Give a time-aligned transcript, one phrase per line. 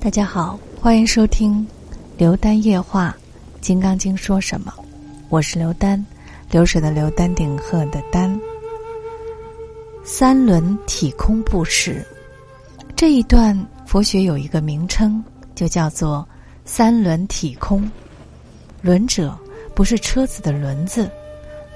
[0.00, 1.54] 大家好，欢迎收听
[2.16, 3.14] 《刘丹夜话》，
[3.60, 4.72] 《金刚经》说什么？
[5.28, 6.02] 我是刘丹，
[6.52, 8.40] 流水的流，丹顶鹤的丹。
[10.04, 12.06] 三轮体空布施
[12.94, 15.22] 这一段佛学有一个名称，
[15.56, 16.26] 就叫做
[16.64, 17.90] 三轮体空。
[18.80, 19.36] 轮者
[19.74, 21.10] 不是车子的轮子，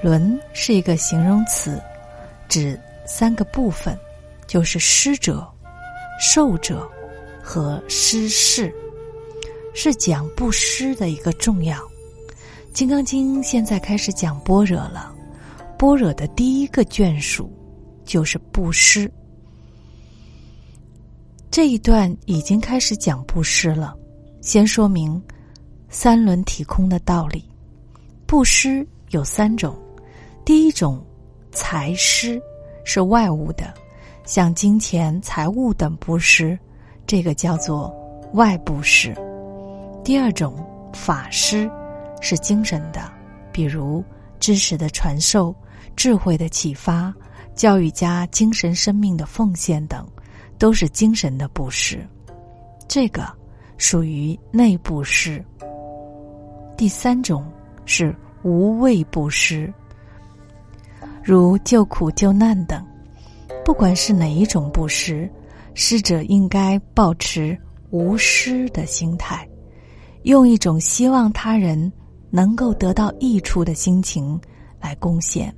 [0.01, 1.83] 轮是一个形容词，
[2.49, 3.99] 指三个部分，
[4.47, 5.45] 就是施者、
[6.21, 6.89] 受者
[7.43, 8.73] 和施事，
[9.75, 11.77] 是讲布施的一个重要。
[12.73, 15.15] 《金刚经》现在开始讲般若了，
[15.77, 17.51] 般若的第一个眷属。
[18.05, 19.11] 就是布施，
[21.53, 23.95] 这一段已经开始讲布施了。
[24.41, 25.23] 先说明
[25.89, 27.45] 三轮体空的道理。
[28.27, 29.79] 布施有三种，
[30.45, 31.03] 第一种
[31.53, 32.43] 财施
[32.85, 33.73] 是外物的，
[34.27, 36.59] 像金钱、财物等布施，
[37.13, 37.95] 这个叫做
[38.33, 39.15] 外布施。
[40.03, 40.57] 第二种
[40.95, 41.71] 法师
[42.23, 43.13] 是精神的，
[43.53, 44.03] 比如
[44.41, 45.55] 知识的传授、
[45.95, 47.13] 智慧的启发。
[47.55, 50.09] 教育家精神生命的奉献等，
[50.57, 52.03] 都是精神的布施，
[52.89, 53.31] 这个
[53.77, 55.45] 属于内部施。
[56.79, 57.45] 第三种
[57.85, 59.71] 是无畏布施，
[61.23, 62.83] 如救苦救难等。
[63.67, 65.31] 不管是哪一种布施，
[65.75, 67.59] 施者应该保持
[67.91, 69.49] 无师的心态，
[70.23, 71.93] 用一种希望他人
[72.31, 74.41] 能够得到益处的心情
[74.81, 75.55] 来贡献，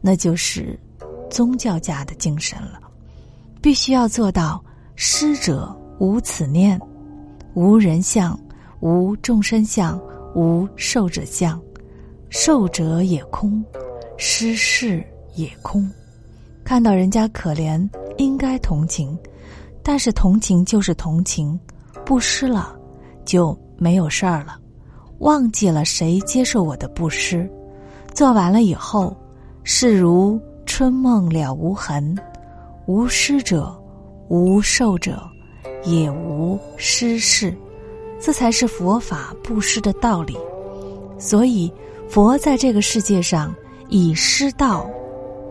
[0.00, 0.78] 那就是。
[1.30, 2.80] 宗教家的精神了，
[3.62, 4.60] 必须要做到
[4.96, 6.76] 施者无此念，
[7.54, 8.36] 无人相，
[8.80, 9.96] 无众生相，
[10.34, 11.62] 无受者相，
[12.30, 13.64] 受者也空，
[14.16, 15.04] 施事
[15.36, 15.88] 也空。
[16.64, 19.16] 看到人家可怜，应该同情，
[19.82, 21.58] 但是同情就是同情，
[22.04, 22.76] 布施了
[23.24, 24.58] 就没有事儿了，
[25.18, 27.50] 忘记了谁接受我的布施，
[28.14, 29.16] 做完了以后，
[29.64, 30.40] 是如。
[30.66, 32.16] 春梦了无痕，
[32.86, 33.76] 无施者，
[34.28, 35.20] 无受者，
[35.82, 37.52] 也无施事，
[38.20, 40.38] 这才是佛法布施的道理。
[41.18, 41.72] 所以，
[42.08, 43.52] 佛在这个世界上
[43.88, 44.88] 以师道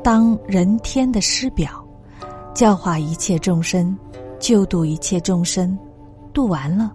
[0.02, 1.79] 当人天的师表，
[2.60, 3.98] 教化一切众生，
[4.38, 5.80] 救度一切众生。
[6.34, 6.94] 度完了，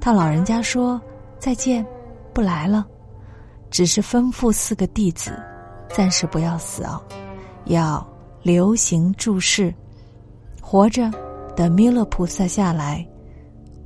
[0.00, 1.02] 他老人家说
[1.40, 1.84] 再见，
[2.32, 2.86] 不来了，
[3.68, 5.36] 只是吩咐四个弟子，
[5.88, 7.02] 暂时不要死啊。
[7.64, 8.06] 要
[8.44, 9.74] 流行注释，
[10.60, 11.10] 活着
[11.56, 13.04] 的弥勒菩萨下来，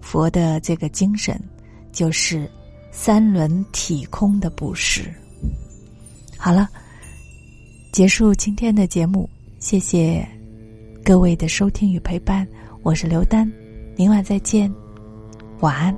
[0.03, 1.43] 佛的这个精神
[1.93, 2.47] 就是
[2.93, 5.10] 三轮体空的布施。
[6.37, 6.69] 好了，
[7.91, 9.27] 结束今天的节目，
[9.59, 10.22] 谢谢
[11.06, 12.44] 各位的收听与陪伴，
[12.82, 13.48] 我是刘丹，
[13.94, 14.68] 明晚再见，
[15.60, 15.96] 晚安。